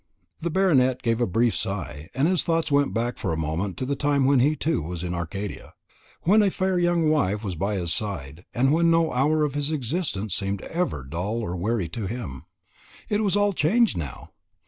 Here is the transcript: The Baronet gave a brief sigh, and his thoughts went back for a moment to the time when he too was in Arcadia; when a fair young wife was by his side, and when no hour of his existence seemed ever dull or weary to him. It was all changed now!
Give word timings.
The 0.39 0.49
Baronet 0.49 1.03
gave 1.03 1.21
a 1.21 1.27
brief 1.27 1.55
sigh, 1.55 2.09
and 2.15 2.27
his 2.27 2.41
thoughts 2.41 2.71
went 2.71 2.91
back 2.91 3.19
for 3.19 3.31
a 3.31 3.37
moment 3.37 3.77
to 3.77 3.85
the 3.85 3.95
time 3.95 4.25
when 4.25 4.39
he 4.39 4.55
too 4.55 4.81
was 4.81 5.03
in 5.03 5.13
Arcadia; 5.13 5.75
when 6.23 6.41
a 6.41 6.49
fair 6.49 6.79
young 6.79 7.07
wife 7.11 7.43
was 7.43 7.53
by 7.55 7.75
his 7.75 7.93
side, 7.93 8.43
and 8.51 8.71
when 8.73 8.89
no 8.89 9.13
hour 9.13 9.43
of 9.43 9.53
his 9.53 9.71
existence 9.71 10.33
seemed 10.33 10.63
ever 10.63 11.03
dull 11.03 11.41
or 11.43 11.55
weary 11.55 11.87
to 11.89 12.07
him. 12.07 12.45
It 13.09 13.21
was 13.23 13.37
all 13.37 13.53
changed 13.53 13.95
now! 13.95 14.31